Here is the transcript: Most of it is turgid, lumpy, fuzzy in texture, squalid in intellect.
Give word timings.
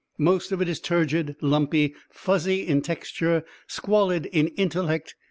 Most 0.17 0.51
of 0.51 0.63
it 0.63 0.67
is 0.67 0.79
turgid, 0.79 1.35
lumpy, 1.41 1.93
fuzzy 2.09 2.65
in 2.67 2.81
texture, 2.81 3.45
squalid 3.67 4.25
in 4.25 4.47
intellect. 4.47 5.13